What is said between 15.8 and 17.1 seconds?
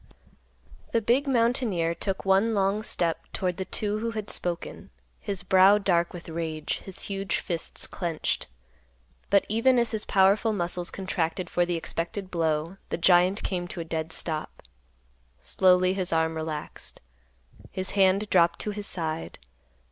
his arm relaxed.